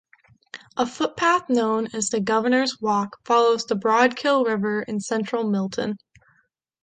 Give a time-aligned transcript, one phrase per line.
[0.77, 5.99] A footpath known as the Governors Walk follows the Broadkill River in central Milton.